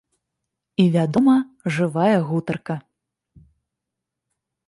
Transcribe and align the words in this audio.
І 0.83 0.85
вядома, 0.95 1.35
жывая 1.75 2.17
гутарка. 2.29 2.75